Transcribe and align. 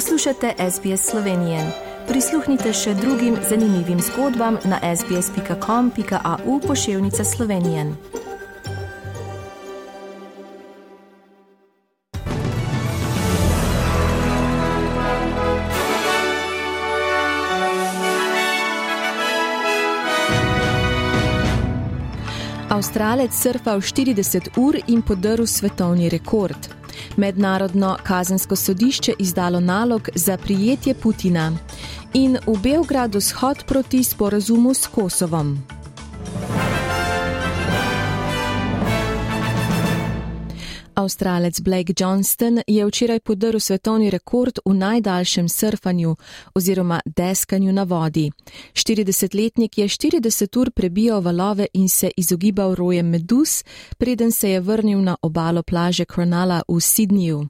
Poslušate 0.00 0.54
SBS 0.70 1.10
Slovenije. 1.10 1.72
Prisluhnite 2.08 2.72
še 2.72 2.94
drugim 2.94 3.36
zanimivim 3.48 4.00
zgodbam 4.00 4.56
na 4.64 4.78
sbsp.com.au 4.96 6.60
pošiljka 6.60 7.24
Slovenije. 7.24 7.84
Avstralec 22.68 23.36
surfal 23.42 23.80
40 23.80 24.48
ur 24.56 24.80
in 24.86 25.02
podaril 25.02 25.46
svetovni 25.46 26.08
rekord. 26.08 26.79
Mednarodno 27.20 27.96
kazensko 28.02 28.56
sodišče 28.56 29.12
izdalo 29.18 29.60
nalog 29.60 30.08
za 30.14 30.36
prijetje 30.36 30.94
Putina 30.94 31.52
in 32.14 32.38
v 32.46 32.56
Beogradu 32.62 33.20
shod 33.20 33.64
proti 33.66 34.04
sporazumu 34.04 34.74
s 34.74 34.86
Kosovom. 34.86 35.79
Avstralec 41.00 41.60
Blake 41.60 41.92
Johnston 41.96 42.60
je 42.66 42.86
včeraj 42.86 43.20
podaril 43.20 43.60
svetovni 43.60 44.10
rekord 44.10 44.58
v 44.64 44.74
najdaljšem 44.74 45.48
surfanju 45.48 46.16
oziroma 46.54 47.00
deskanju 47.06 47.72
na 47.72 47.82
vodi. 47.82 48.30
40-letnik 48.72 49.78
je 49.78 49.88
40 49.88 50.58
ur 50.60 50.70
prebijal 50.70 51.20
valove 51.20 51.66
in 51.72 51.88
se 51.88 52.10
izogibal 52.16 52.74
rojem 52.74 53.08
medus, 53.08 53.64
preden 53.98 54.32
se 54.32 54.50
je 54.50 54.60
vrnil 54.60 55.00
na 55.02 55.16
obalo 55.22 55.62
plaže 55.62 56.04
Kronala 56.04 56.62
v 56.68 56.72
Sydneyju. 56.72 57.48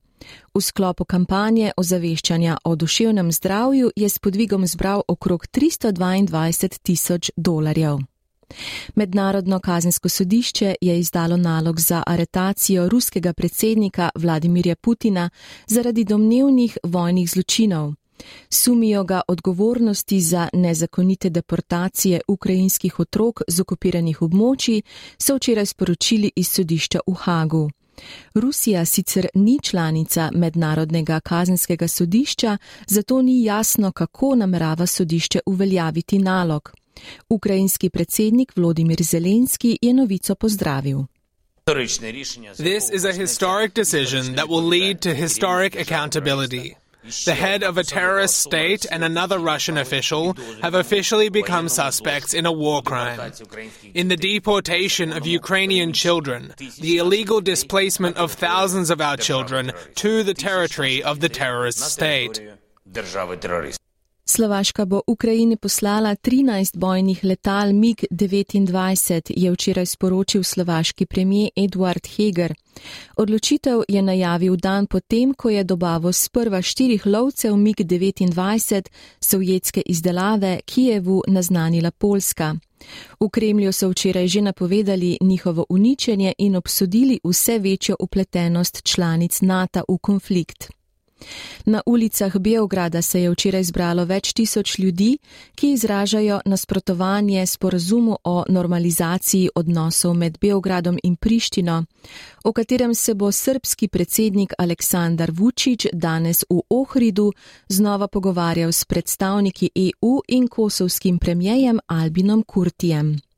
V 0.55 0.61
sklopu 0.61 1.05
kampanje 1.05 1.72
ozaveščanja 1.77 2.56
o 2.64 2.77
duševnem 2.77 3.33
zdravju 3.33 3.91
je 3.96 4.08
s 4.08 4.19
podvigom 4.19 4.67
zbral 4.67 5.02
okrog 5.08 5.46
322 5.46 6.78
tisoč 6.83 7.30
dolarjev. 7.36 7.98
Mednarodno 8.94 9.60
kazensko 9.60 10.08
sodišče 10.08 10.74
je 10.80 10.98
izdalo 10.98 11.36
nalog 11.36 11.80
za 11.80 12.02
aretacijo 12.06 12.88
ruskega 12.88 13.32
predsednika 13.32 14.10
Vladimirja 14.14 14.76
Putina 14.76 15.30
zaradi 15.66 16.04
domnevnih 16.04 16.78
vojnih 16.82 17.30
zločinov. 17.30 17.94
Sumijo 18.50 19.04
ga 19.04 19.20
odgovornosti 19.28 20.20
za 20.20 20.48
nezakonite 20.52 21.30
deportacije 21.30 22.20
ukrajinskih 22.28 23.00
otrok 23.00 23.40
z 23.48 23.60
okupiranih 23.60 24.22
območij, 24.22 24.82
so 25.18 25.36
včeraj 25.36 25.66
sporočili 25.66 26.32
iz 26.36 26.48
sodišča 26.48 27.00
v 27.06 27.14
Hagu. 27.14 27.70
Rusija 28.34 28.84
sicer 28.84 29.26
ni 29.34 29.58
članica 29.62 30.30
mednarodnega 30.34 31.20
kazenskega 31.20 31.88
sodišča, 31.88 32.58
zato 32.86 33.22
ni 33.22 33.44
jasno, 33.44 33.92
kako 33.92 34.34
namerava 34.34 34.86
sodišče 34.86 35.40
uveljaviti 35.46 36.18
nalog. 36.18 36.72
Ukrajinski 37.28 37.90
predsednik 37.90 38.52
Vladimir 38.56 39.02
Zelenski 39.02 39.78
je 39.82 39.92
novico 39.94 40.34
pozdravil. 40.34 41.06
This 42.56 42.90
is 42.90 43.04
a 43.04 43.12
historic 43.12 43.74
decision 43.74 44.34
that 44.36 44.48
will 44.48 44.66
lead 44.68 45.00
to 45.00 45.14
historic 45.14 45.76
accountability. 45.76 46.76
The 47.24 47.34
head 47.34 47.62
of 47.62 47.78
a 47.78 47.82
terrorist 47.82 48.38
state 48.38 48.84
and 48.90 49.02
another 49.02 49.38
Russian 49.38 49.78
official 49.78 50.36
have 50.62 50.74
officially 50.74 51.30
become 51.30 51.68
suspects 51.68 52.34
in 52.34 52.44
a 52.44 52.52
war 52.52 52.82
crime. 52.82 53.32
In 53.94 54.08
the 54.08 54.16
deportation 54.16 55.12
of 55.12 55.26
Ukrainian 55.26 55.92
children, 55.92 56.52
the 56.78 56.98
illegal 56.98 57.40
displacement 57.40 58.16
of 58.16 58.32
thousands 58.32 58.90
of 58.90 59.00
our 59.00 59.16
children 59.16 59.72
to 59.96 60.22
the 60.22 60.34
territory 60.34 61.02
of 61.02 61.20
the 61.20 61.28
terrorist 61.28 61.78
state. 61.78 62.40
Slovaška 64.30 64.85
bo 64.85 65.01
Ukrajini 65.07 65.57
poslala 65.57 66.14
13 66.14 66.77
bojnih 66.79 67.24
letal 67.24 67.73
MiG-29, 67.73 69.33
je 69.36 69.52
včeraj 69.52 69.86
sporočil 69.86 70.42
slovaški 70.42 71.07
premijer 71.07 71.51
Eduard 71.57 72.07
Heger. 72.17 72.55
Odločitev 73.17 73.83
je 73.89 74.02
najavil 74.02 74.57
dan 74.57 74.86
potem, 74.86 75.35
ko 75.35 75.51
je 75.51 75.64
dobavo 75.64 76.13
sprva 76.13 76.63
štirih 76.63 77.07
lovcev 77.07 77.57
MiG-29 77.57 78.89
sovjetske 79.20 79.83
izdelave 79.86 80.61
Kijevu 80.64 81.23
naznanila 81.27 81.90
Poljska. 81.90 82.55
V 83.20 83.29
Kremlju 83.29 83.73
so 83.73 83.89
včeraj 83.89 84.29
že 84.29 84.40
napovedali 84.40 85.19
njihovo 85.20 85.67
uničenje 85.69 86.33
in 86.39 86.57
obsodili 86.57 87.20
vse 87.24 87.58
večjo 87.58 87.96
upletenost 88.01 88.83
članic 88.83 89.40
NATO 89.40 89.85
v 89.89 89.98
konflikt. 89.98 90.80
Na 91.64 91.81
ulicah 91.86 92.36
Beograda 92.36 93.03
se 93.03 93.23
je 93.23 93.31
včeraj 93.31 93.64
zbralo 93.64 94.05
več 94.05 94.33
tisoč 94.33 94.79
ljudi, 94.79 95.19
ki 95.55 95.73
izražajo 95.73 96.41
nasprotovanje 96.45 97.47
sporazumu 97.47 98.19
o 98.25 98.45
normalizaciji 98.48 99.51
odnosov 99.55 100.14
med 100.14 100.39
Beogradom 100.41 100.98
in 101.03 101.17
Prištino, 101.17 101.85
o 102.45 102.53
katerem 102.53 102.95
se 102.95 103.14
bo 103.14 103.33
srpski 103.33 103.89
predsednik 103.89 104.53
Aleksandar 104.58 105.31
Vučić 105.31 105.86
danes 105.92 106.45
v 106.51 106.61
Ohridu 106.70 107.33
znova 107.69 108.08
pogovarjal 108.08 108.73
s 108.73 108.85
predstavniki 108.85 109.70
EU 109.77 110.20
in 110.29 110.48
kosovskim 110.48 111.19
premijejem 111.19 111.79
Albinom 111.87 112.42
Kurtijem. 112.42 113.30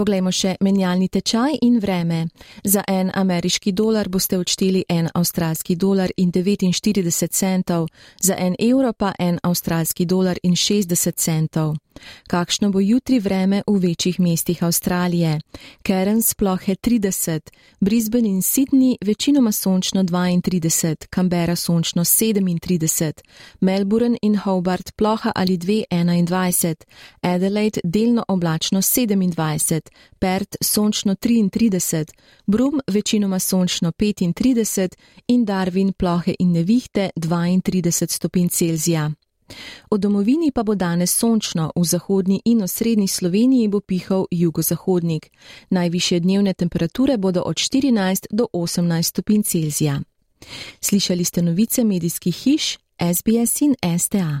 Poglejmo 0.00 0.30
še 0.32 0.54
menjalni 0.64 1.10
tečaj 1.12 1.58
in 1.60 1.74
vreme. 1.76 2.22
Za 2.64 2.80
en 2.88 3.10
ameriški 3.14 3.74
dolar 3.76 4.08
boste 4.08 4.38
odšteli 4.40 4.86
en 4.88 5.10
avstralski 5.12 5.76
dolar 5.76 6.08
in 6.16 6.32
49 6.32 7.28
centov, 7.28 7.90
za 8.16 8.38
en 8.38 8.56
evro 8.58 8.94
pa 8.96 9.12
en 9.18 9.36
avstralski 9.44 10.08
dolar 10.08 10.40
in 10.42 10.56
60 10.56 11.20
centov. 11.20 11.76
Kakšno 12.28 12.70
bo 12.70 12.80
jutri 12.80 13.18
vreme 13.18 13.62
v 13.66 13.78
večjih 13.78 14.20
mestih 14.20 14.62
Avstralije? 14.62 15.40
Cairns 15.86 16.34
plohe 16.34 16.74
30, 16.74 17.50
Brisbane 17.80 18.28
in 18.28 18.42
Sydney 18.42 18.96
večinoma 19.04 19.52
sončno 19.52 20.02
32, 20.02 21.06
Canberra 21.14 21.56
sončno 21.56 22.04
37, 22.04 23.12
Melbourne 23.60 24.18
in 24.22 24.36
Hobart 24.36 24.96
ploha 24.96 25.32
ali 25.34 25.58
2 25.58 25.84
21, 25.90 26.74
Adelaide 27.20 27.80
delno 27.84 28.24
oblačno 28.28 28.82
27, 28.82 29.89
Perth 30.18 30.56
sončno 30.60 31.14
33, 31.14 32.12
Brum 32.46 32.80
večinoma 32.86 33.38
sončno 33.38 33.92
35 33.92 34.96
in 35.28 35.46
Darwin 35.46 35.92
plohe 35.92 36.34
in 36.38 36.52
nevihte 36.52 37.10
32 37.16 38.10
stopinj 38.10 38.48
Celzija. 38.48 39.10
V 39.90 39.98
domovini 39.98 40.52
pa 40.52 40.62
bo 40.62 40.74
danes 40.74 41.16
sončno, 41.18 41.72
v 41.76 41.84
zahodni 41.84 42.40
in 42.44 42.62
osrednji 42.62 43.08
Sloveniji 43.08 43.68
bo 43.68 43.80
pihal 43.80 44.26
jugozahodnik. 44.30 45.30
Najviše 45.70 46.20
dnevne 46.20 46.54
temperature 46.54 47.16
bodo 47.16 47.42
od 47.42 47.56
14 47.56 48.26
do 48.30 48.46
18 48.52 49.02
stopinj 49.02 49.42
Celzija. 49.42 50.00
Slišali 50.80 51.24
ste 51.24 51.42
novice 51.42 51.84
medijskih 51.84 52.36
hiš 52.36 52.78
SBS 52.98 53.60
in 53.60 53.74
STA. 53.98 54.40